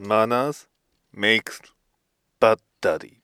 [0.00, 0.68] Manners
[1.12, 1.60] makes
[2.38, 3.17] bad daddy.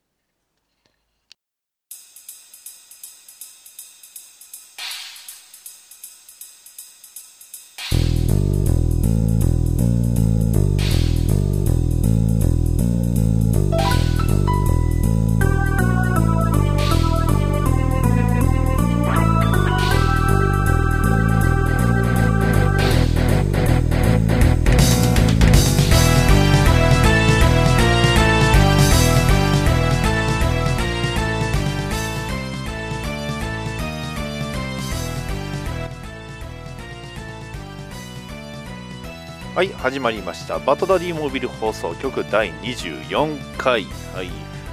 [39.84, 40.58] 始まりました。
[40.58, 43.84] バトダディモービル放送局第24回。
[44.14, 44.30] はい。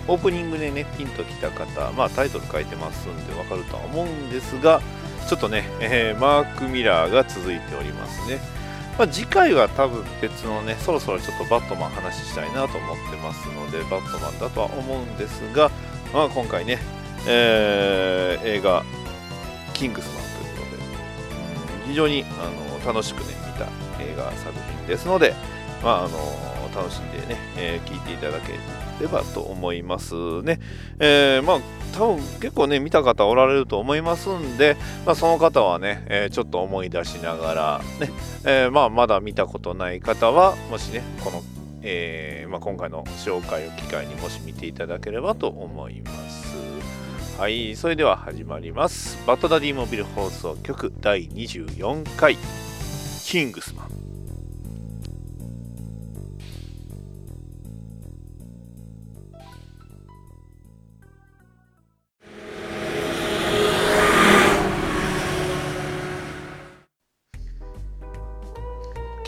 [0.07, 4.81] オープニングでねピンときた方まあタイトル書いてますんでわかるとは思うんですが
[5.27, 8.39] ちょっとね、えー、マーク・ミラーが続いておりますね。
[8.97, 15.69] まあ、次回は多分別のねそろそろちょっとバットマン話したいなと思ってますのでバットマンだとは思うんですが、
[16.13, 16.79] まあ、今回ね、
[17.27, 18.85] えー、映画
[19.75, 23.65] 「キングスマン」ということで、非常にあの楽しくね見た
[24.01, 25.33] 映画作品ですので、
[25.83, 26.17] まあ、あの
[26.73, 28.53] 楽しんでね、えー、聞いていただけ
[29.01, 30.59] ればと思いますね。
[30.99, 31.59] えー、まあ
[31.93, 38.11] 多分結構ね見た方おられると思いますんで、まあ、その方はね、えー、ちょっと思い出しながらね、
[38.45, 41.43] えー、まあまだ見たことない方はもしねこの、
[41.81, 46.51] えーまあ、今回の紹介を機会にもし見ていただければと思います。
[47.37, 49.17] はい、それでは始まります。
[49.25, 52.37] バッドダディモビル放送局第24回
[53.25, 53.90] キングスマン。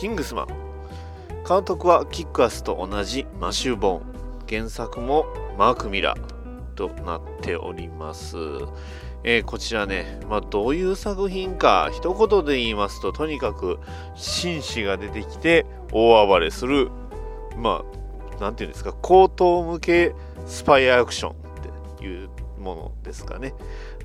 [0.04, 0.48] キングスマン
[1.48, 4.04] 監督はキックアスと同じマシュー・ボーン。
[4.50, 5.26] 原作も
[5.58, 6.74] マーク・ミラー。
[6.76, 8.36] となっております。
[9.24, 13.80] えー、こちらね、まあ、どういう作品か一言で言いますととにかく
[14.14, 16.92] 紳士が出てきて大暴れする
[17.56, 20.14] まあ何て言うんですか高等向け
[20.46, 21.36] スパイアクションっ
[21.98, 23.54] ていうものですかね。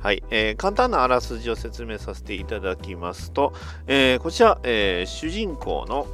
[0.01, 3.53] はい、えー、簡単なあらすじを説明させていただきますと、
[3.87, 6.07] えー、こちら、えー、主人公の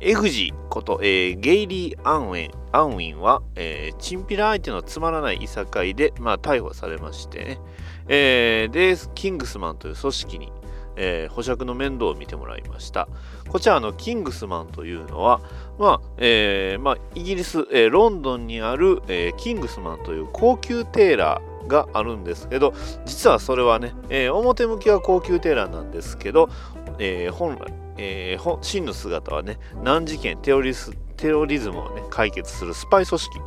[0.00, 2.60] エグジこと、えー、ゲイリー・アンウィン。
[2.72, 7.60] アンウィンは、えー、チンピラ相手のつまらないいさかいで、まあ、逮捕されましてね、
[8.08, 10.52] えー、で、キングスマンという組織に、
[10.96, 13.08] えー、保釈の面倒を見てもらいました。
[13.48, 15.40] こちらのキングスマンというのは、
[15.78, 22.74] まあえーまあ、イギリス、えー、ロンドンにある、えー、キングスマンという高級テーラーがあるんですけど
[23.06, 26.50] 実はそれはね、えー、表向きは高級テーラーなんですけど、
[26.98, 27.72] えー、本来
[28.02, 33.40] えー、真の姿はね、難事件テロリス、テロリズムをね、解決するスパイ組織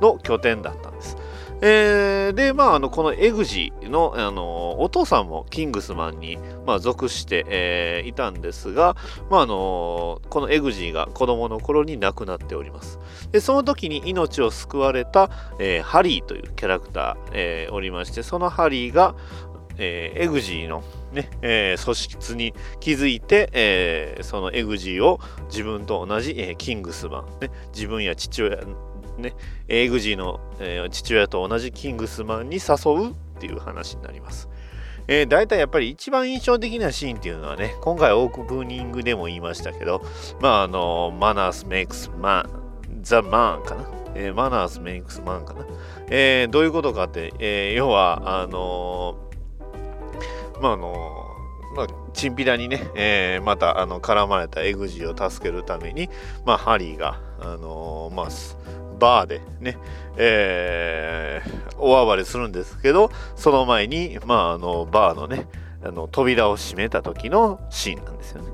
[0.00, 1.16] の拠点だったんです。
[1.60, 8.96] えー、で、まあ、あの、このエグジの、あの、お父さんもキングスマンに、まあ、属して、えー、いたんですが、
[9.28, 13.00] まあ、あの、このエグジが子供の頃に亡くなっております。
[13.32, 19.16] で、その時に命を救われた、えー、ハリーというキャラクター、えー、おりまして、そのハリーが、
[19.78, 28.58] えー、エグジーのね、えー、組織に気づいて、えー、そのエグジーを自分と同じ、えー、キングスマン、ね、自分や父親、
[29.18, 29.34] ね、
[29.68, 34.48] エグジーの、えー、父親と同じキングスマンに誘うっていう話になります。
[35.06, 40.02] えー、大体やっぱり一番印象的なシーンっていうのはね、今回オープニングでも言いましたけど、
[40.40, 42.50] まああの、マナースメイクスマン、
[43.02, 43.90] ザ・マンかな？
[44.14, 45.64] えー、マナースメイクスマンかな？
[46.10, 49.28] えー、どういうことかって、えー、要は、あのー
[50.60, 51.24] まああの
[51.76, 56.10] まあ、チンピラにね、えー、またあの絡まれたエグジーを助けるために、
[56.44, 58.26] まあ、ハリーが、あのー、まあ、
[58.98, 59.78] バーでね、
[60.16, 65.46] えー、大暴れするんですけど、その前に、まあ、あのバーのね、
[65.82, 68.48] あの扉を閉めた時のシーンなんですよね。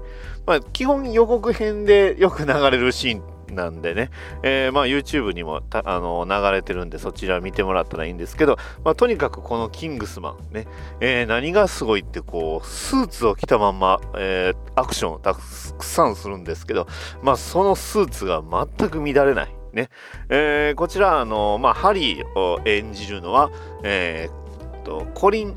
[0.47, 4.11] まあ、基本予告編でよく流れるシーンなんでね、
[4.43, 10.67] えー、まあ YouTube にもあの流れてるんでそちら見てもらったらいいんですけど、まあ、とにかくこのキングスマンね、
[11.01, 16.87] えー、何がすごいってこうスーツを着たまんま、えー、アクションをたくさんするんですけど、
[17.23, 19.54] まあ、そのスーツが全く乱れない。
[19.75, 19.89] ね
[20.29, 23.51] えー、こちらあの、まあ、ハリーを演じるのは、
[23.83, 25.55] えー、とコリン・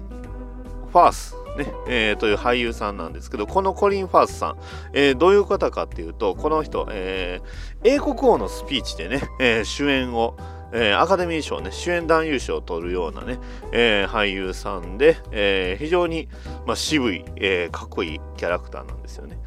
[0.92, 4.58] ファースねえー、という俳優さんなんですけどこのコリン・ファースさん、
[4.94, 10.38] えー、どういう方かっていうとこの人、えー、英国王のスピーチでね、え主演を
[10.74, 13.40] え、アカデミー賞ね、主演男優賞を取るようなね、
[13.72, 16.28] え、俳優さんで、え、非常に、
[16.66, 19.40] まあ、渋い、えかっこいいキャラクターなんですよね。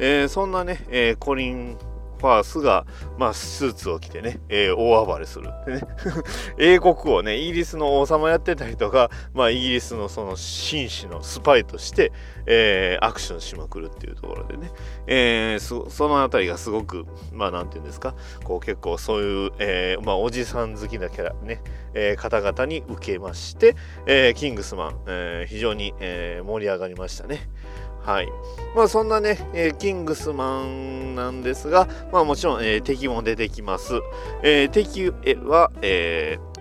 [0.00, 1.78] えそんなね、えコリン・
[2.24, 2.86] ファースが、
[3.18, 5.50] まあ、スーツを着てね、えー、大暴れする。
[5.66, 5.80] でね
[6.58, 12.12] 英国をね、イギリスの王様やってた人が、まあ、イギリスのその紳士のスパイとして、
[12.46, 14.70] えー、アクションしまくるっていうところでね、
[15.06, 21.62] えー、そのあたりがすごく、まあ、なんていうんですか、こう結構そういう、えー、まあ、おじさん好きなキャラ、ね、
[21.92, 23.76] えー、方々に受けまして、
[24.06, 27.50] えー、キングスマン、えー、非常に、えー、盛り上がりましたね。
[28.04, 28.28] はい。
[28.74, 33.94] まあそんなね、えー、キングスマンなんですが、まあもちろん、えー、敵も出てきます。
[34.42, 35.10] えー、敵
[35.46, 36.54] は、えー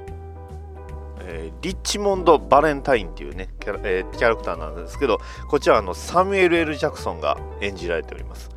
[1.25, 8.49] え、リッチモンド・バレンタインっていうねキャラ,、えー、キャラクターなんですけどこちらあのサミュエル・ L・ ジャクソンが演じられております、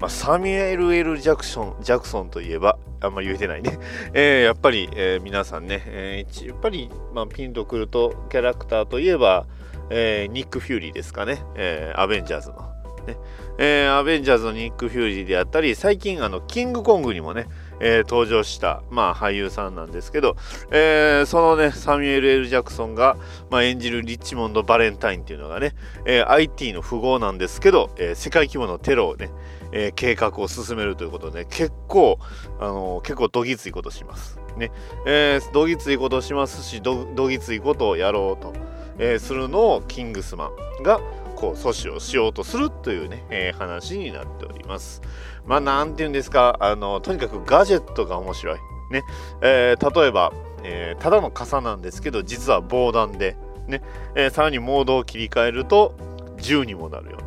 [0.00, 3.78] まあ、サミュエル・ L・ ジャクソンジャクソンといえばあんまり言えてないね、
[4.14, 9.46] えー、やっぱり、え、皆さんね、えー、やっぱり、まあ、ピンとくるとキャラクターといえば、
[9.90, 12.74] えー、ニック・フューリーですかね、えー、アベンジャーズの。
[13.06, 13.16] ね
[13.58, 17.46] えー、アベンジャーズのニック・フューリーであったり、最近、あの、キングコングにもね、
[17.80, 20.36] えー、登場した、まあ、俳優さんなんですけど、
[20.70, 23.16] えー、そのね、サミュエル・エル・ジャクソンが、
[23.50, 29.30] まあ、演じるリッチモンド・バレンタインっていうのがね、えー、IT の富豪なんですけど、えー、世界規模のテロをね、
[29.72, 32.18] えー、計画を進めるということで、ね、結構、
[32.58, 34.38] あのー、結構どぎついことします。
[34.56, 34.70] ね、
[35.06, 38.52] えー、どぎついことしますしど、どぎついことをやろうと。
[38.98, 40.50] えー、するのをキングスマ
[40.80, 41.00] ンが
[41.36, 45.02] こう阻止をしようとするというね、えー、話になっております。
[45.46, 46.56] まあなんて言うんですか？
[46.60, 48.58] あのとにかくガジェットが面白い。
[48.90, 49.02] ね。
[49.42, 50.32] えー、例えば、
[50.62, 53.36] え、ただの傘なんですけど実は防弾で、
[53.66, 53.82] ね。
[54.14, 55.94] え、さらにモードを切り替えると
[56.38, 57.18] 銃にもなるよ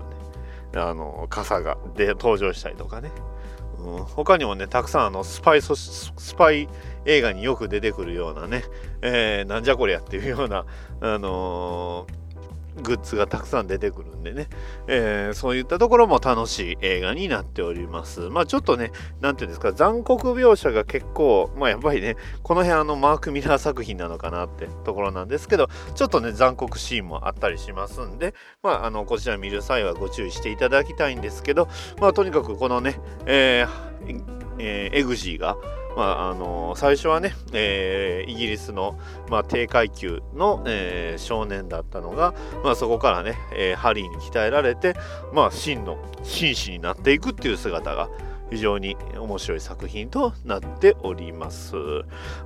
[0.74, 0.90] うなね。
[0.90, 3.12] あの傘がで登場したりとかね、
[3.80, 5.76] うん、他にもねたくさんあのスパイス
[6.36, 6.68] パイ
[7.08, 8.64] 映画によく出てくるようなね、
[9.02, 10.66] えー、なんじゃこりゃっていうような、
[11.00, 12.06] あの、
[12.82, 14.48] グッズがたくさん出てくるんでね、
[14.88, 18.22] えー、そういったところも楽しい映画になっております。
[18.30, 18.92] まあちょっとね、
[19.22, 28.34] なんていうんですか、残酷描写が結構、まあやっぱりね、この辺あのマーク・ミラー作品なのかなってところなんですけど、ちょっとね、残酷シーンもあったりしますんで、
[28.64, 31.68] まああの、こちら見る際はご注意していただきたいんですけど、
[32.00, 35.58] まあとにかくこのね、えー、えー、エグジーが、
[35.98, 39.00] まああの最初はね、えー、イギリスの、
[39.30, 44.96] まあ、低階級の、えー、少年だったのが、まあ、そこからね、えー、ハリーに鍛えられて、
[45.34, 48.10] まあ、真の紳士になっていくっていう姿が
[48.52, 51.76] 非常に面白い作品となっております。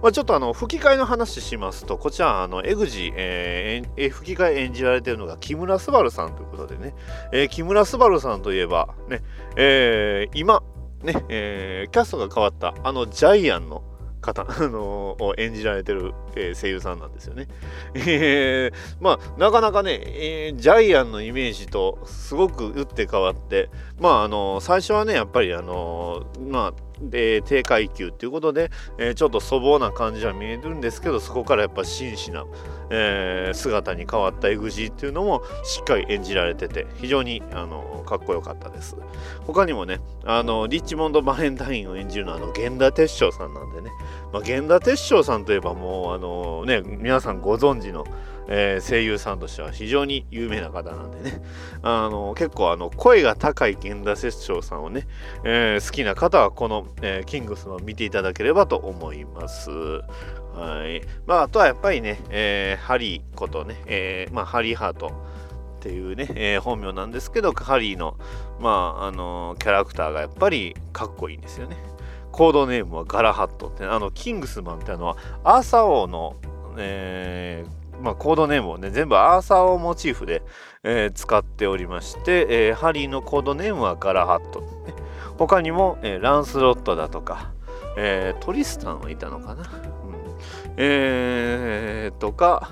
[0.01, 6.95] まあ、ちょっとあの吹き替えの話しますと、こちら、あのエグジ、えー、吹き替え演じられているのが木村昴さんということでね、
[7.31, 9.21] えー、木村昴さんといえば、ね
[9.57, 10.63] えー、今、
[11.03, 13.83] ね、えー、キャストが変わったあのジャイアンの
[14.21, 17.47] 方、 あのー、を演じられてる、えー、声優さんなんですよね。
[17.95, 23.69] えー、まあなかなかね、えー、ジャイアンのイメージとすごく打って変わって
[23.99, 32.45] まああの最初はねやっぱりあのまあで低階級っていうことで、えー、ちょっと粗暴な感じは見えるんですけどそこからやっぱ真摯な、
[32.89, 38.95] えー、姿に変わったエグジーっていうのもしっかり演じられてて非常にあのかっこよかったです。
[39.45, 43.89] 他にもねあのリッチモンド・バレンタインを演じるのはあの源田鉄章さんなんでね、
[44.31, 48.05] まあ、源田鉄章さんといえばもうあのね皆さんご存知の
[48.47, 51.41] えー、声優さんとしては非常に有名な方なんでね、
[51.81, 55.07] あの結構あの声が高い源田節長さんをね、
[55.43, 59.69] えー、好きな方はこの、えー、キングスマン見ていただければと思います。
[59.69, 61.01] はい。
[61.25, 65.11] まあ、あとはやっぱりね、え、ハリーことね、え、まあ、ハリーハートっ
[65.79, 68.17] ていうね、えー、本名なんですけど、ハリーの、
[68.59, 71.77] まあ、あのキャラクターがやっぱりかっこいいんですよね。
[72.31, 76.35] コードネームはガラハットって、あの、キングスマンってあの、アーサー王の、
[76.77, 80.41] えー、まあ、コードネームをね、全部アーサーをモチーフで、
[80.83, 84.61] えー、使っておりまして、えー、ハリーのコードネームはガラハット。
[84.61, 84.67] ね、
[85.37, 87.51] 他にも、えー、ランスロットだとか、
[87.97, 89.65] えトリスタンはいたのかな、うん、
[90.77, 92.69] えとか、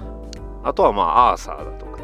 [0.64, 2.00] あとはまあアーサーだとか、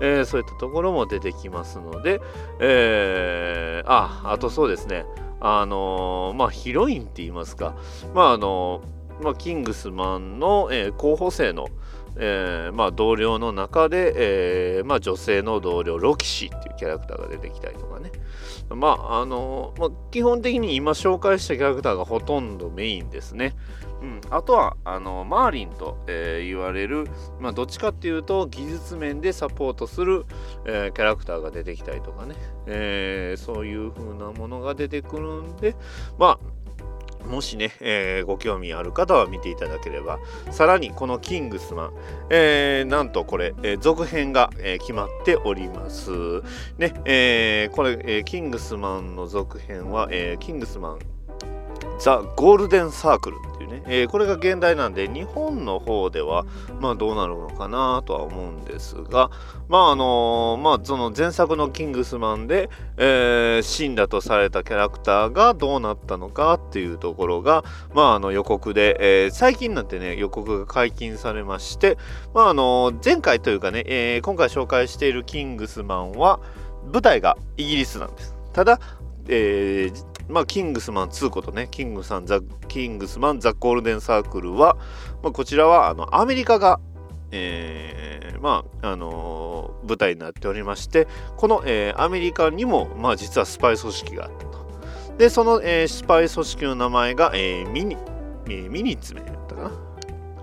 [0.00, 2.20] えそういったところも出てきますので、
[2.60, 5.04] えあ、あとそうですね、
[5.40, 7.74] あのまあヒロインって言いますか、
[8.14, 8.82] まああの
[9.20, 11.66] まあ、キングスマンの、え候補生の、
[12.16, 14.12] えー、まあ、同僚の中で、
[14.78, 18.10] えー、まあ、女性の同僚ロキシーっていうキャラクターが出てきたりとかね。
[18.74, 23.54] まああのまあ、基本的に今紹介したキャラクターがほとんどメインですね、
[24.00, 27.08] うん、あとはあのマーリンと、えー、言われる、
[27.40, 30.24] まあ、どっちかっていうと技術面でサポートする、
[30.66, 32.36] え、キャラクターが出てきたりとかね、
[32.66, 35.74] え、そういう風なものが出てくるんで
[36.18, 36.59] まあ
[37.26, 40.18] もしね、えー、ご興味ある方は見ていただければ、
[40.50, 41.92] さらにこのキングスマン、
[42.30, 46.10] えー、なんとこれ、えー、続編が、え決まっております。
[46.78, 50.98] ね、えこれ、えキングスマンの続編は、えキングスマン
[52.00, 56.46] ザ・ゴールデンサークルっていうね、えー、これが現代なんで日本の方では
[56.80, 59.30] まあどうなるのかなとは思うんですが
[59.68, 71.98] まああのー、まあその前作のキングスマンで、えー、死んだとされたキャラクターがどうなったのかっていうところがまああの予告で、えー、最近になってね予告が解禁されまして
[72.32, 76.40] まああの前回というかね、えー、今回紹介しているキングスマンは
[76.90, 78.34] 舞台がイギリスなんです。
[78.54, 78.80] ただ
[79.28, 84.76] えー、まあ、キングスマン2ことね、キングさん、ザ・キングスマン、ザ・ゴールデンサークルは、
[85.22, 86.80] まあ、こちらはあのアメリカが、
[87.32, 91.06] えー、まあ、あのー、舞台になっておりまして、
[91.36, 94.50] この、えー、アメリカにも、まあ、実はスパイ組織があったと。
[95.18, 97.96] で、その、えー、スパイ組織の名前が、えー、ミニ、
[98.46, 99.90] えー、ミニッツメンだったかな。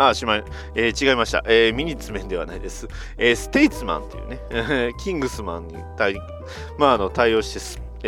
[0.09, 0.43] あ、しまい、
[0.75, 1.43] えー、違いました。
[1.47, 2.87] えー、ミニッツメンではないです。
[3.17, 6.15] えー、ステイツマンというね、 キングスマンに対,、
[6.77, 7.59] まあ、あの対応して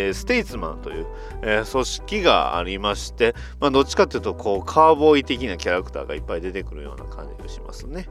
[0.07, 1.07] えー、ステイツマンという、
[1.41, 8.07] えー、組織がありまして、まあ、どっちかというとこうカーボーイ的なキャラクターがいっぱい出てくるような感じがしますね。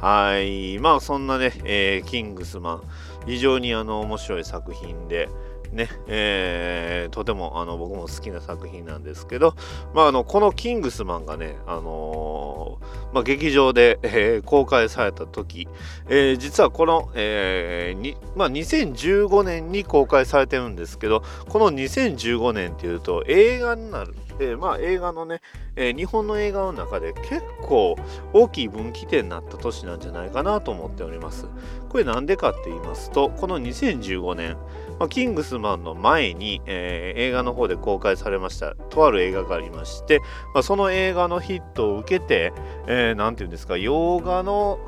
[0.00, 0.78] はい。
[0.78, 2.82] まあそんなね、えー、キングスマン、
[3.26, 5.28] 非常にあの面白い作品で、
[5.72, 9.54] ね、えー、とてもあの僕も好きな作品なんですけど、
[9.94, 15.68] まあ、あのこの「キングスマン」がね、あのー、まあ、劇場で、えー、公開された時、
[16.08, 24.14] えー、実はこの、えーにまあ、2015年に公開されてるんですけどこの2015年っていうと映画になる、
[24.58, 25.40] まあ映画のね、
[25.76, 27.96] えー、日本の映画の中で結構
[28.32, 31.46] 大きい分岐点になった年なんじゃないかなと思っております。
[31.88, 34.56] これなんでかって言いますと、この2015年、
[34.98, 40.20] まあ、キングスマンの前に、えー、映画の方で公開されましたとある映画がありまして、
[40.54, 42.52] まあ、その映画のヒットを受けて、
[42.86, 44.78] えー、て言うんですか洋画の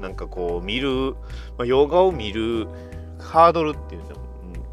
[0.00, 1.14] なんかこう見る、
[1.56, 2.66] まあ、洋画を見る
[3.18, 4.23] ハードルっていうの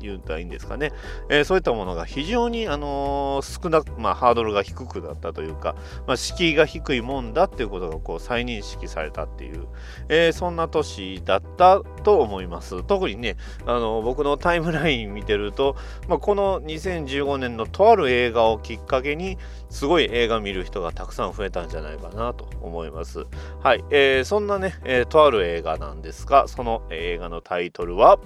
[0.07, 0.91] 言ったらいいんですかね、
[1.29, 5.75] えー、そういったものが非常に、あのー、少なく、まあ、ハードルが低くなったというか、
[6.07, 9.67] まあ、敷居が低いもんだっていうことがこう再認識されたっていう、
[10.09, 12.83] えー、そんな年だったと思います。
[12.83, 15.75] 特にね、あの僕のタイムライン見てると、
[16.07, 19.37] まあ、この2015年のとある映画をきっかけに、
[19.69, 23.25] すごい映画見る人がたくさん増えたんじゃないかなと思います。
[23.63, 28.19] はい、えー、そんなね、えー、とある映画なんですが、その映画のタイトルは、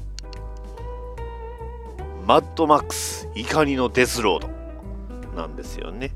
[2.26, 4.50] マッドマックス怒りのデスロード。
[5.36, 6.12] なんですよね。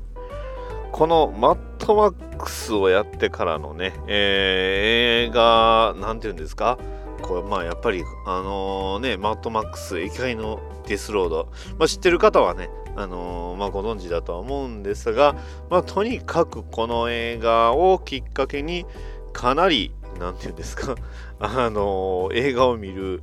[0.90, 6.78] このマッドマックスをやってからのね、えー、映画、なんて言うんですか？
[7.22, 11.48] これまあやっぱりあのー、ね、マッドマックス怒りのデスロード、
[11.78, 15.36] まあ、知ってる方はね、あのー、まあ、ご存知だとは思うんですが、
[15.68, 18.84] まあ、とにかくこの映画をきっかけに
[19.32, 20.96] かなり、なんて言うんですか、
[21.38, 23.22] あの映画を見る、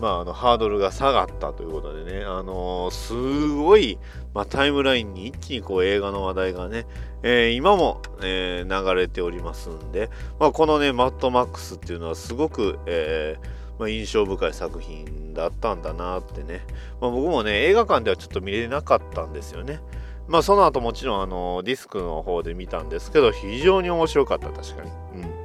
[0.00, 3.98] まあ、あのハードルが下がったということでね、あのー、すごい、
[4.34, 6.86] まあ、タイムラインに一気にこう映画の話題がね、
[7.22, 13.36] えー、今も、えー、流れておりますんで、まあ、このね、マットマックスっていうのはすごく、え
[13.78, 16.62] まあ、印象深い作品だったんだなってね、
[17.00, 19.80] まあ、僕もね、映画館ではちょっと見れなかったんですよね。
[20.28, 24.90] まあ、その後もちろんあのディスクの方で見たんですけど、非常に面白かった、確かに。
[25.22, 25.35] うん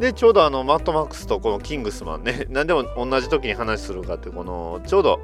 [0.00, 5.20] で、ちょうどあの、マットマックスとこのキングスマンね、 何でも同じ時に話するかって、この、ちょうど、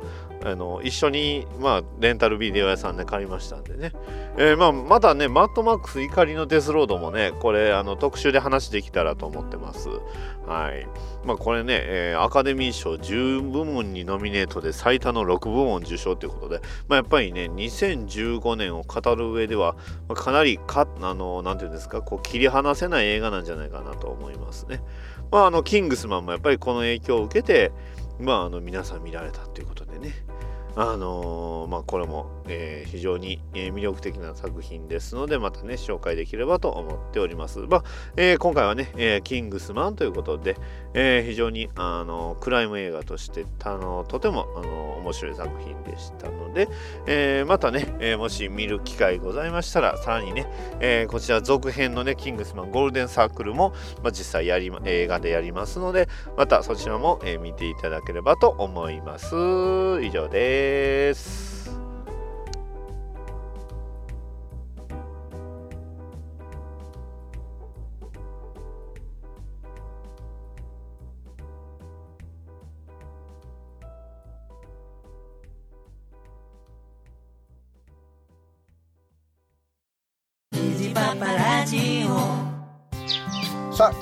[0.47, 3.91] あの、一緒に、まあ、レンタルビデオ屋さんで買いましたんでね。
[4.39, 9.89] えー、まあ、まだね、マットマックス怒りのデスロードもね、これ、あの、特集で話できたらと思ってます。
[10.47, 10.87] はい。
[11.25, 19.75] まあ、これね、えー、アカデミー賞10部門にノミネートで最多の6部門受賞ということで、まあ、やっぱりね、2015年を語る上では、
[20.09, 24.81] まあ、かなりか、あの、なんていうんですか、こう、切り離せない映画なんじゃないかなと思いますね。
[25.33, 27.73] まあ、あの、キングスマンもやっぱりこの影響を受けて、
[28.21, 30.15] まあ、あの、皆さん見られたということでね。
[30.79, 37.61] あのー、まあ、これも、えー、非常に、え、魅力的な作品ですので、またね、紹介できればと思っております。
[37.61, 37.85] まあ、
[38.19, 40.57] え、今回はね、えキングスマンということで、
[40.97, 46.69] え非常に、あのクライム映画として、あのとても、あの面白い作品でしたので、
[47.07, 50.47] えまたね、えもし見る機会ございましたら、さらにね、
[50.81, 59.35] えこちら続編のね、キングスマンゴールデンサークルも、まあ、実際やり、映画でやりますので、またそちらも、え見ていただければと思います。
[60.03, 61.56] 以上です。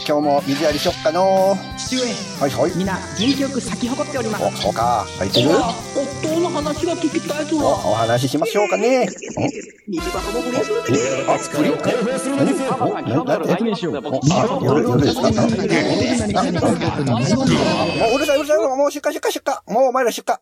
[0.07, 1.57] 今日も水やりしよっかの。
[1.79, 2.03] 父上。
[2.39, 2.73] はいはい。
[2.77, 4.45] 皆元気よく咲き誇っております。
[4.45, 5.07] おそうか。
[5.19, 5.49] 入ってる？
[5.49, 9.09] 夫の話が聞きたいとおお話ししましょうかね。
[9.89, 10.71] 虹箱も不倫す。
[10.75, 11.01] るで？
[11.01, 11.73] えあ不倫
[13.23, 15.57] おなな説明しようおあ夜夜ですかななも
[18.13, 20.37] ううるさいうるさいもう出荷出荷出荷もうお前ら出荷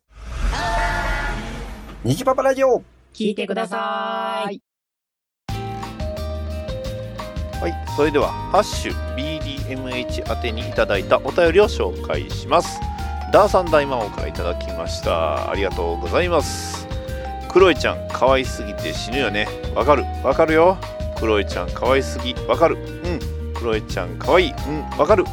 [2.04, 2.82] 虹パパラジオ
[3.14, 4.60] 聞いてください
[7.60, 8.94] はい、それでは「ハッシュ
[9.44, 12.80] DMH」宛てにいただいたお便りを紹介します。
[13.32, 15.50] ダーさん大魔王からいただきました。
[15.50, 16.86] ありがとうございます。
[17.50, 19.46] クロエちゃん可愛すぎて死ぬよね。
[19.74, 20.04] わかる。
[20.22, 20.76] わかるよ。
[21.18, 22.34] クロエちゃん可愛すぎ。
[22.48, 22.76] わかる。
[22.76, 22.80] う
[23.50, 23.54] ん。
[23.54, 24.52] クロエちゃん可愛い。
[24.68, 24.98] うん。
[24.98, 25.24] わかる。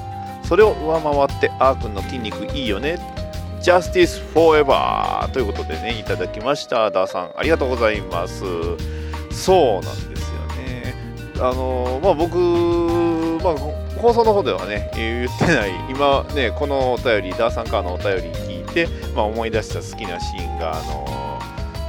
[0.43, 2.97] それを上回ってあーくんの筋肉いいよね。
[3.61, 6.89] Justice Forever ということでねいただきました。
[6.91, 8.43] ダーさんありがとうございます。
[9.31, 10.95] そうなんですよね。
[11.39, 12.37] あのまあ僕、
[13.43, 13.55] まあ、
[14.01, 21.05] 放送の方ではね言ってない今ねこのお便りダーさんからのお便り聞いて、まあ、思い出した好きなシーンがあの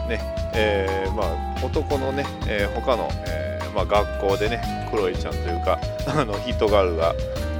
[0.08, 0.20] ね
[0.52, 7.14] えーまあ、男のね、えー他の、えーまあ、学校でねクロエちゃんというか あのヒットガールが、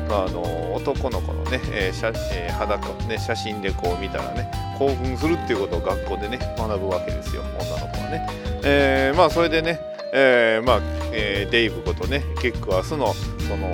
[0.09, 0.43] まあ、あの
[0.75, 8.27] 男の子のね、えー写えー裸をね写真でこう見たらね興奮するっていうことを学校でね学ぶわけですよ女の子はね。
[8.65, 9.79] えーまあそれでね、
[10.13, 10.81] えーまあ
[11.13, 13.13] えーデイブことねキックアスの
[13.49, 13.71] その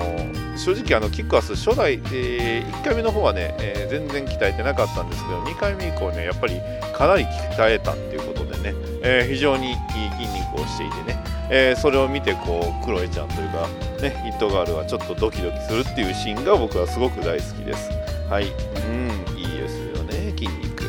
[0.57, 6.59] 正直あのキックアス初代、え1回目の方はね、えー全然鍛えてなかったんですけど2回目以降ねやっぱり
[6.93, 9.75] かなり鍛えたっていうことでね、えー非常にいい
[10.17, 13.67] 筋肉をしていてね、えそれを見てこうクロエちゃんというか
[14.01, 17.89] ねヒットガールはちょっとドキドキするっていうシーンが僕はすごく大好きです。
[18.29, 18.45] はい。
[18.45, 18.47] う
[18.89, 20.83] んいいですよね筋肉。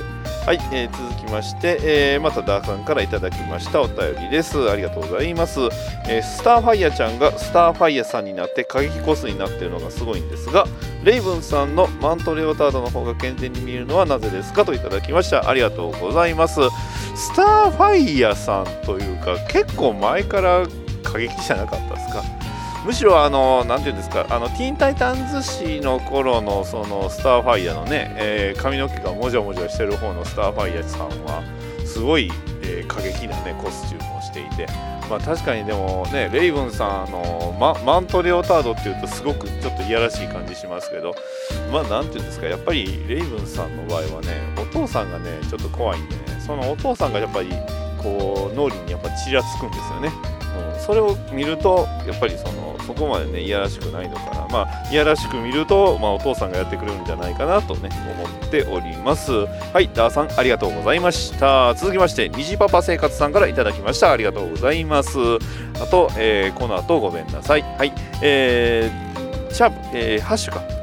[0.46, 4.70] はい、えーきまして、えーまたダーさんからいただきましたお便りです。
[4.70, 5.60] ありがとうございます、
[6.08, 10.64] えースターファイヤーちゃんがスターファイヤーさんになって過激コスになっているのがすごいんですが
[11.04, 14.64] レイブンさんのマントレオタードの方が健全に見えるのはなぜですか？
[14.64, 15.48] といただきました。
[15.48, 16.60] ありがとうございます。
[17.14, 20.66] スターファイヤーさんというか結構前から
[21.02, 22.37] 過激じゃなかったですか？
[22.84, 31.42] むしろあの何て言うんですかあのティーンタイタンズ誌の頃のそのスターファイヤーのね、えー髪の毛がもじゃもじゃしてる方のスターファイヤーさんは
[31.84, 32.30] すごい、
[32.62, 34.66] えー過激なねコスチュームをしていて
[35.10, 41.14] まあ確かにでもねレイブンさんあのママントレオタードっていうとすごくちょっといやらしい感じしますけど
[41.72, 47.50] まあなんて言うんですかやっぱりレイブンさんの場合はねお父さんがねちょっと怖いんでねそのお父さんがやっぱり
[48.02, 50.12] こう脳裏にやっぱちらつくんですよね、
[50.88, 54.48] それを見るとやっぱりそのそこまでねいやらしくないのかな。
[54.48, 59.30] まあいやらしく見ると、まあ、お父さんがやってくれるんじゃないかなとね思っております。
[59.30, 61.74] はいダーさんありがとうございました。
[61.74, 64.10] 続きまして虹パパ生活さんからいただきました。
[64.12, 65.18] ありがとうございます。
[65.74, 67.62] あと、えーこの後ごめんなさい。
[67.62, 70.77] はいえー、シャープ、えーハッシュか。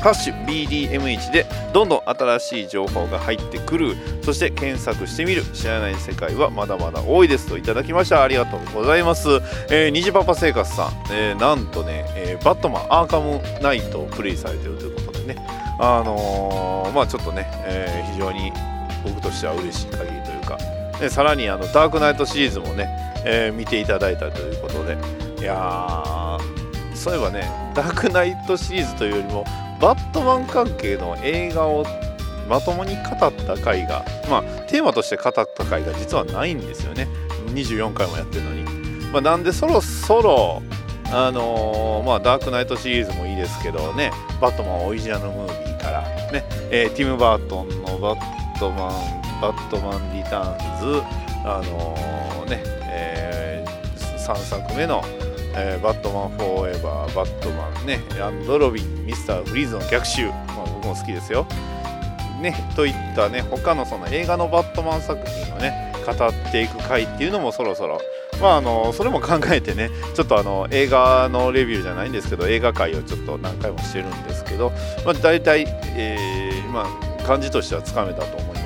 [0.00, 3.96] ハッシュ BDM1 でどんどん新しい情報が入ってくる。
[4.22, 5.42] そして検索してみる。
[5.52, 8.22] 知らない世界はまだまだ多いですといただきました。
[8.22, 9.28] ありがとうございます、
[9.70, 15.46] えー、虹パパ生活さん、えーなんとね、えーバットマンアーカムナイトをプレイされてるということでね。
[15.80, 18.52] あのーまあちょっとね、えー非常に
[19.04, 20.58] 僕としては嬉しい限りというか。
[21.00, 22.88] でさらにあのダークナイトシリーズもね、
[23.24, 24.96] えー見ていただいたということで。
[25.40, 26.38] いやー
[26.96, 29.44] そういえばねダークナイトシリーズというよりも
[29.80, 31.84] バットマン関係の映画を
[32.48, 37.06] まともに語った回がまあテーマとして語った回が実はないんですよね。
[37.54, 38.62] 24回もやってるのに、
[39.12, 40.62] まあ、なんでそろそろ
[41.10, 44.10] あのーまあダークナイトシリーズもいいですけどね。
[44.40, 51.02] バットマンオリジナルムービーからね、えーティム・バートンのバットマンバットマンリターンズ
[51.44, 53.64] あのーね、え
[54.18, 55.02] 3作目の
[55.54, 61.46] えーバットマンフォーエバー、バットマンね、アンドロビン、ミスターフリーズの逆襲、まあ、僕も好きですよ。
[62.40, 68.00] ね、といったね、他のその映画のバットマン作品をね、語っていく回っていうのもそろそろ、
[68.40, 74.70] まああの、それも考えてね、ちょっとあの、映画のレビューじゃないんですけど、映画界をちょっと何回もしてるんですけど、
[75.04, 76.86] まあ大体、えーま
[77.20, 78.57] あ、感じとしてはつかめたと思います。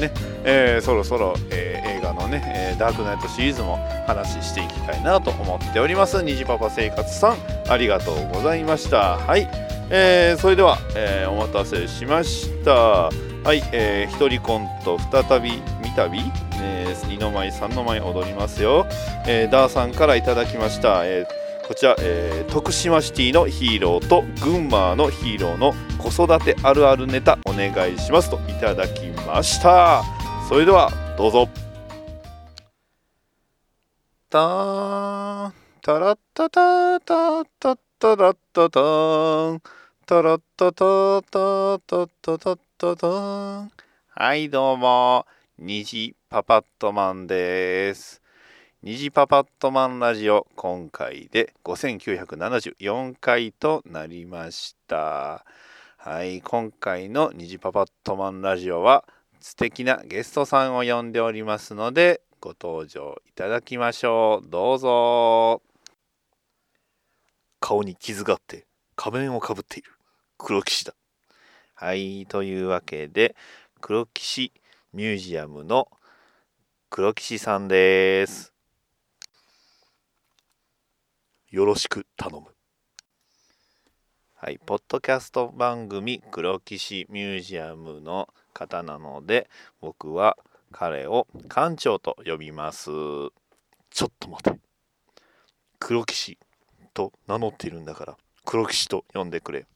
[0.00, 0.12] ね、
[0.44, 6.22] えーそろそろ、えー映画のね、えーダークナイトシリーズも話していきたいなと思っております。
[6.22, 7.36] 虹パパ生活さん、
[7.68, 9.18] ありがとうございました。
[9.18, 9.48] はい、
[9.90, 12.72] えーそれでは、えーお待たせしました。
[12.72, 16.20] はい、えー、一人コント再び見たび、
[16.60, 18.86] えー、二の舞三の舞踊りますよ。
[19.26, 21.04] えーダーさんからいただきました。
[21.04, 30.02] えーこちら、えー徳島シティのヒーローと群馬のヒーローの子育てあるあるネタお願いしますといただきました。
[30.48, 31.48] それではどうぞ。
[34.28, 35.52] たー
[35.82, 38.80] タラッタタタタタラッタタ
[39.50, 39.62] ン
[40.06, 43.70] タラッタタタタタタタタン
[44.08, 45.26] はいどうも。
[45.58, 48.22] 虹パパットマンです。
[48.82, 55.44] 虹パパットマンラジオ今回で5974回となりました。
[56.02, 59.04] はい今回の虹パパットマンラジオは
[59.38, 64.48] 素敵なゲストさんを呼んでおりますのでご登場いただきましょう。
[64.48, 65.60] どうぞ。
[67.60, 68.64] 顔に傷があって
[68.96, 69.92] 仮面をかぶっている。
[70.38, 70.94] 黒騎士だ。
[71.74, 73.36] はいというわけで
[73.82, 74.52] 黒騎士
[74.94, 75.86] ミュージアムの
[76.88, 78.54] 黒騎士さんです。
[81.50, 82.46] よろしく頼む
[84.42, 89.50] はいポッドキャスト番組黒騎士ミュージアムの方なので
[89.82, 90.38] 僕は
[90.72, 92.86] 彼を館長と呼びます。
[92.86, 94.58] ちょっと待て。
[95.78, 96.38] 黒騎士
[96.94, 99.66] と名乗っているんだから黒騎士と呼んでくれ。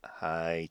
[0.00, 0.70] はい。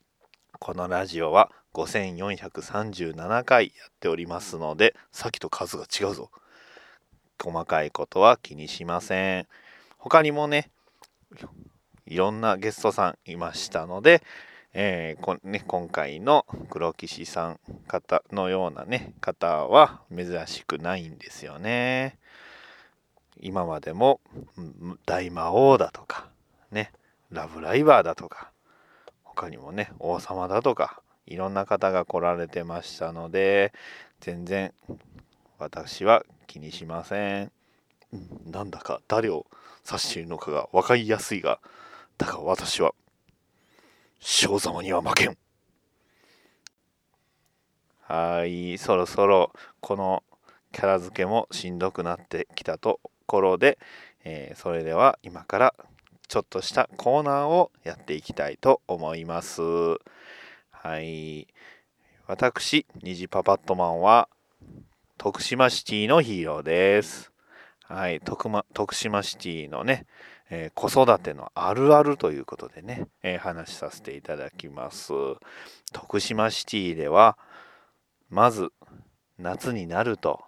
[0.58, 6.30] このラジオは5437回やっておりますのでさっきと数が違うぞ。
[7.44, 9.48] 細かいことは気にしません。
[9.98, 10.72] 他にもね
[12.12, 14.22] いろんなゲストさんいましたので、
[14.74, 22.18] えーこね、今回の黒騎士さん方のようなね方は珍しくないんですよね。
[23.40, 24.20] 今までも
[25.06, 26.28] 大魔王だとか
[26.70, 26.92] ね
[27.32, 28.52] ラブライバーだとか
[29.24, 33.72] 他にもね王様だとかいろんな方が来られてましたので
[34.20, 34.74] 全然
[35.60, 37.52] 私は気にしません。
[38.12, 39.46] うんなんだか誰を
[39.88, 41.62] 指しているのかが分かりやすいが
[42.18, 42.94] だが私は
[44.20, 45.38] 正様には負けん。
[48.02, 50.24] はいそろそろこの
[50.72, 53.80] キャラ付けもしんどくなってきたところで、
[54.24, 55.76] えーそれでは今から
[56.28, 59.62] ちょっとしたコーナーをやっていきたいと思います。
[59.62, 61.48] はい
[62.28, 64.30] 私虹パパットマンは
[65.18, 67.31] 徳島シティのヒーローです。
[67.94, 70.06] はい徳,、ま、徳島シティのね、
[70.50, 75.12] えー子育てのあるあるということでね、えー話しさせていただきます。
[75.92, 77.38] 徳島シティでは
[78.30, 78.70] まず
[79.38, 80.42] 夏になると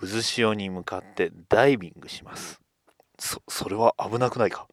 [0.00, 2.62] 渦潮に向かってダイビングします。
[3.18, 4.66] そそれは危なくないか？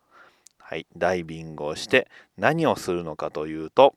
[0.59, 3.95] はいダイビングをして何をするのかというと、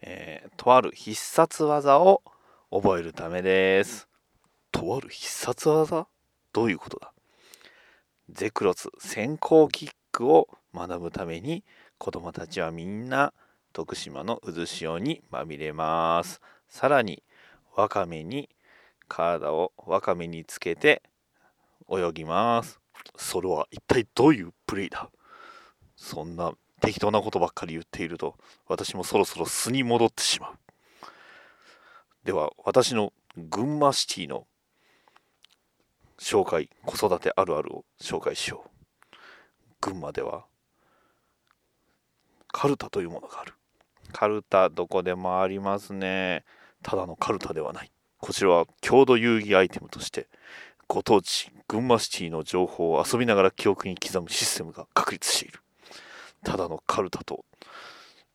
[0.00, 2.22] えーとある必殺技を
[2.70, 4.08] 覚えるためです。
[4.72, 6.06] とある必殺技？
[6.54, 7.12] どういうことだ？
[8.30, 11.64] ゼクロス先行キックを学ぶために
[11.98, 13.34] 子供たちはみんな
[13.74, 16.40] 徳島の渦潮にまみれます。
[16.68, 17.22] さらに
[17.76, 18.48] ワカメに
[19.08, 21.02] 体をワカメにつけて
[21.90, 22.80] 泳ぎます。
[23.16, 25.10] それは一体どういうプレイだ？
[25.96, 28.36] そんな適当なことばっかり言っていると
[28.68, 30.52] 私もそろそろ素に戻ってしまう。
[32.24, 34.46] では私の群馬シティの
[36.24, 39.16] 紹介子育てあるあるを紹介しよう。
[39.82, 40.46] 群馬では
[42.50, 43.52] カルタというものがある。
[44.10, 46.44] カルタどこでもありますね。
[46.82, 47.92] ただのカルタではない。
[48.20, 50.28] こちらは郷土遊戯アイテムとして
[50.88, 55.60] ご当地群馬シティの情報を遊びながら記憶に刻むシステムが確立している。
[56.42, 57.44] ただのカルタと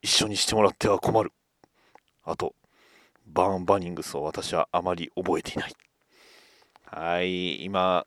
[0.03, 1.31] 一緒にしてもらっては困る。
[2.23, 2.53] あと
[3.25, 5.73] バーンバニングスを私はあまり覚えていない。
[6.91, 8.05] はい今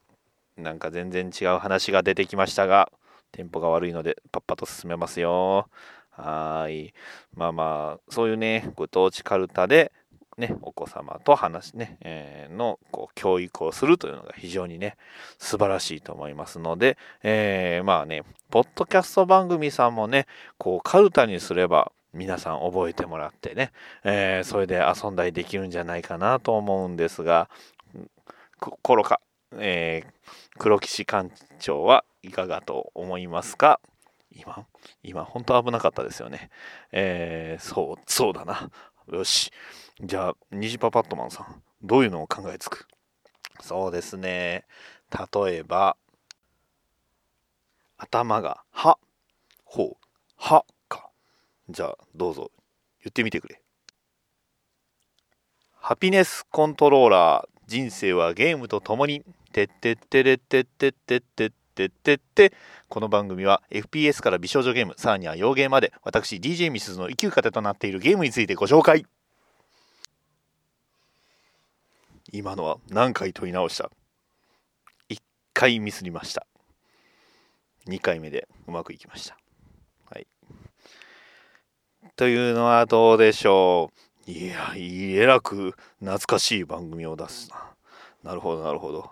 [0.56, 2.90] なんか全然違う話が出てきましたが
[3.30, 5.68] テンポが悪いのでパッパと進めますよ。
[6.10, 6.92] はい。
[7.34, 9.92] まあまあそういうねご当地カルタで
[10.38, 14.96] ね、お子様と話ね、えーのこう教育をするというのが非常にね
[15.38, 20.26] 素晴らしいと思いますので、えーまあねポッドキャスト番組さんもね
[20.58, 23.72] こうカルタにすれば皆さん覚えてもらってね、
[24.04, 27.48] えーそれで遊んだりできるんじゃないかなと思うんですが
[28.62, 29.20] こコロカ、
[29.58, 33.80] えー黒騎士館長はいかがと思いますか？
[34.30, 34.66] 今
[35.02, 36.50] 今本当危なかったですよね。
[36.92, 38.70] えーそうそうだな。
[39.10, 39.50] よし。
[40.00, 42.86] じゃあ虹パパットマンさんどういうのを考えつく？
[43.60, 44.64] そうですね。
[45.34, 45.96] 例えば
[47.98, 48.96] 頭が「は」
[49.64, 50.06] 「ほう」
[50.38, 51.10] 「は」か。
[51.68, 52.52] じゃあどうぞ。
[53.02, 53.60] 言ってみてくれ。
[55.72, 62.52] ハピネスコントローラー人生はゲームとともにてってってれってってってってってってって
[62.90, 69.06] この番組は FPS から美少女ゲームさらには洋ゲーまで私 DJ ミスズの生きる糧となっているゲームについてご紹介
[72.30, 73.90] 今のは何回問い直した
[75.08, 75.18] ？1
[75.54, 76.46] 回ミスりました
[77.86, 79.38] 2回目でうまくいきました。
[80.10, 80.26] はい。
[82.16, 84.11] というのはどうでしょう？
[84.26, 87.74] いや、えらく懐かしい番組を出すな。
[88.22, 89.10] なるほど、なるほど。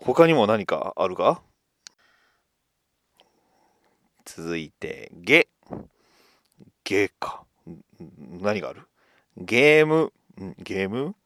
[0.00, 1.42] 他にも何かあるか？
[4.24, 5.48] 続いて、ゲ。
[6.84, 7.44] ゲか。
[8.40, 8.82] 何がある？
[9.36, 10.12] ゲーム？
[10.40, 11.16] んゲーム？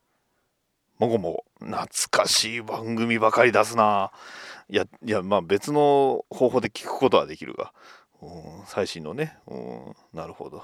[0.99, 1.67] もごもご。
[1.67, 4.13] 懐かしい番組ばかり出すな。
[4.71, 7.75] いや、いや、まあ別の方法で聞くことはできるが。
[8.23, 9.39] うん最新のね。
[9.47, 10.63] うんなるほど。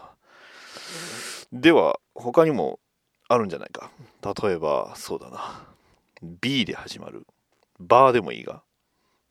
[1.53, 2.81] では、他にも
[3.29, 3.91] あるんじゃないか。
[4.23, 5.67] 例えば、そうだな。
[6.23, 7.27] B で始まる。
[7.79, 8.63] バーでもいいが。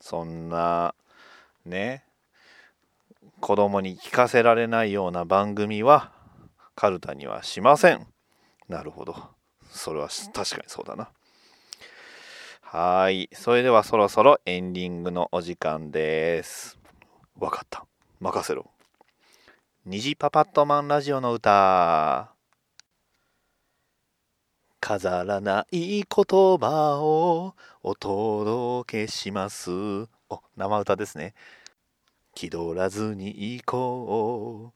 [0.00, 0.94] そんな、
[1.64, 2.04] ね。
[3.40, 6.12] 子供に聞かせられないような番組は、
[6.74, 8.06] カルタにはしません。
[8.68, 9.16] なるほど。
[9.70, 11.10] それは確かにそうだな。
[12.62, 13.28] はい。
[13.32, 16.78] それではそろそろエンディングのお時間です。
[17.38, 17.86] わかった。
[18.20, 18.70] 任せろ。
[19.88, 22.34] 虹パパットマンラジオの歌。
[24.80, 29.70] 飾らない言葉をお届けします。
[29.70, 31.34] お、生歌ですね。
[32.34, 34.72] 気取らずに行こ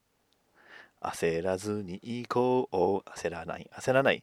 [1.02, 1.04] う。
[1.04, 3.10] 焦らずに行こう。
[3.10, 4.22] 焦らない、焦らない。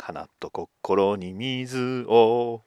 [0.00, 2.62] 花と心に水を。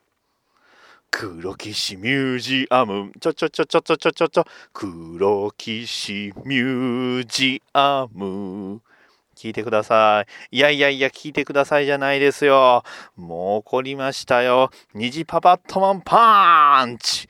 [1.12, 3.12] 黒騎士ミュージアム。
[3.20, 4.46] ちょちょちょちょちょちょちょちょ。
[4.74, 8.82] 黒騎士ミュージアム。
[9.36, 10.58] 聞いてください。
[10.58, 12.84] いやいやいや、聞いてくださいじゃないですよ。
[13.16, 14.70] もう怒りましたよ。
[14.94, 17.30] 虹パパットマンパンチ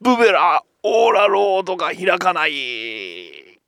[0.00, 3.60] ブベラオーラロードが開かない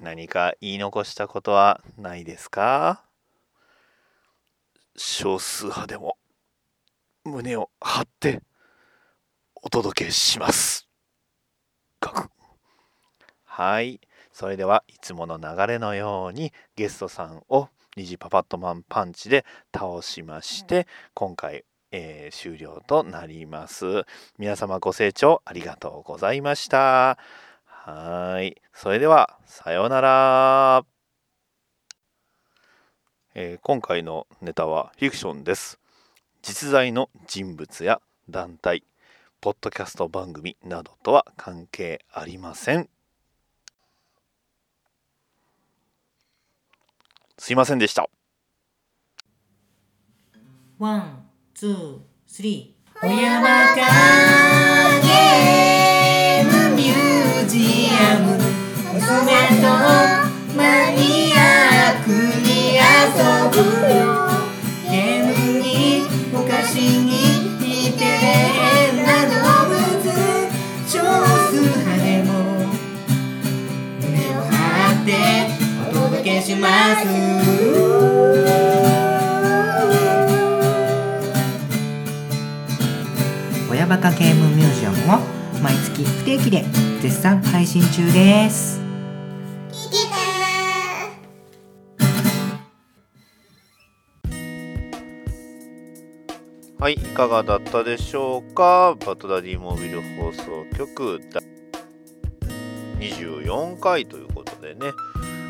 [0.00, 3.04] 何か言い残したことはないですか
[4.96, 6.16] 少数派でも
[7.24, 8.42] 胸を張って
[9.54, 10.86] お届けします。
[12.00, 12.28] ガク
[13.44, 14.00] はい。
[14.30, 24.04] それではいつもの流れのようにゲストさんを虹パパットマンパンチで倒しまして今回、えー終了となります。
[24.38, 27.16] 皆様ご清聴ありがとうございました。
[27.64, 28.60] はい。
[28.74, 30.84] それではさようなら。
[33.34, 35.83] えー今回のネタはフィクションです。
[36.46, 38.84] 実在の人物や団体、
[39.40, 42.90] ポッドキャスト番組などとは関係ありません。
[47.38, 48.10] すいませんでした。
[50.78, 53.06] ワン、ツー、スリー。
[53.06, 53.76] お山か
[55.00, 58.36] ゲームミュージアム。
[58.92, 59.53] 娘
[76.54, 77.04] お届けします。
[83.70, 85.18] 親バカゲームミュージアムも
[85.60, 86.64] 毎月不定期で
[87.00, 88.80] 絶賛配信中です
[96.78, 98.94] はい、いかがだったでしょうか？
[99.06, 101.42] バトダディモービル放送局第
[103.00, 104.92] 24回ということでね。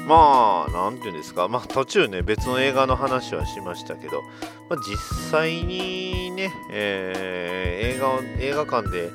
[0.06, 4.22] まあ、なんていうんですか、まあ途中ね、別の映画の話はしましたけど、
[4.68, 4.96] まあ、実
[5.30, 9.10] 際にね、えー映画を、映画館で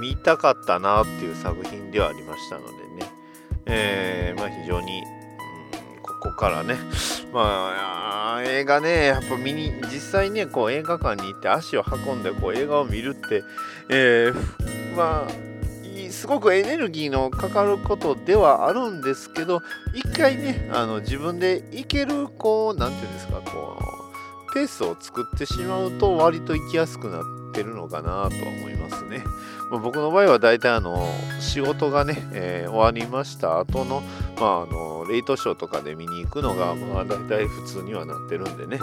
[0.00, 3.10] 見たかったなっていう作品ではありましたのでね、
[3.66, 5.14] えーまあ非常に、うん
[6.02, 6.76] ここからね、
[7.34, 13.42] まあ、映画ね、やっぱ見に、実際ね、こう映画館に行って足を運んでこう映画を見るって、
[13.90, 15.53] えーまあ、
[16.14, 19.60] すごくエネルギーのかかることではあるんですけど、
[19.92, 23.76] 一回ね、あの自分でいける、こう、何て言うんですか、こ
[24.50, 29.24] う、ペースを作ってしまうと割と行きやすくなってるのかなとは思いますね。
[29.70, 31.08] まあ、僕の場合は大体あの
[31.40, 34.02] 仕事がね、えー終わりました後の、
[34.40, 38.78] まあ、あのレイトショーとかで見に行くのが、まあ、大体普通にはなってるんでね、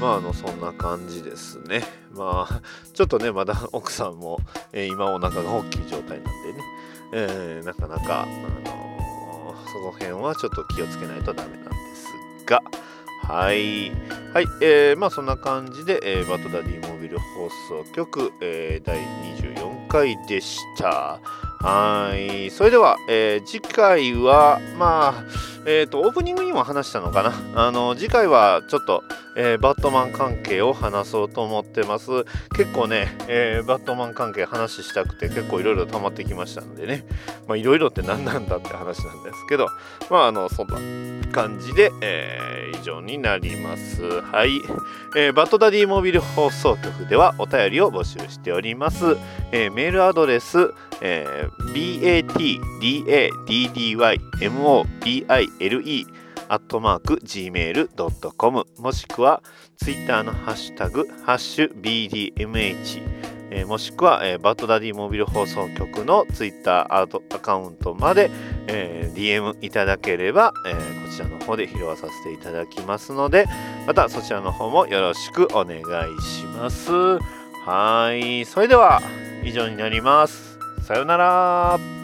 [0.00, 1.84] まあ、あのそんな感じですね。
[2.14, 2.60] まあ、
[2.94, 4.38] ちょっとね、まだ奥さんも、
[4.72, 6.64] えー今お腹が大きい状態なんでね、
[7.12, 12.62] えーなかなか、あのーその辺はちょっと気をつけないとダメなんですが、
[13.28, 13.90] はい。
[14.32, 14.46] はい。
[14.62, 18.98] えーまあそんな感じで、えーバトダディモビル放送局、えー第
[19.54, 21.20] 24回でした。
[21.60, 22.50] はい。
[22.50, 25.24] それでは、えー次回は、まあ、
[25.70, 27.34] えっ、と、オープニングにも話したのかな？
[27.66, 29.04] あの、次回はちょっと、
[29.36, 32.24] えーバットマン関係を話そうと思ってます。
[32.56, 37.04] 結構ね、えーバットマン関係話したくて結構いろいろ溜まってきましたのでね。
[37.46, 39.68] まあいろいろって何なんだって話なんですけど。
[40.08, 40.78] まああのそんな
[41.30, 42.48] 感じで、えー
[42.80, 44.02] 以上になります。
[44.02, 44.60] はい、
[45.16, 49.16] えーバットダディモビル放送局ではお便りを募集しております、
[49.52, 56.16] えーメールアドレス、えー BATDADDYMOBI le.gmail.com
[58.78, 59.42] もしくは
[59.76, 68.30] ツイッターのハッシュタグハッシュ BDMH えーもしくは、えーバッドダディモビル放送局のツイッターアアカウントまで、
[68.66, 70.80] えー DM いただければ、えこ
[71.12, 73.46] ちらの方で拾わさせていただきますので
[73.86, 75.82] またそちらの方もよろしくお願い
[76.22, 76.92] します。
[77.66, 78.44] はい。
[78.44, 79.00] それでは
[79.44, 80.58] 以上になります。
[80.82, 81.97] さようなら。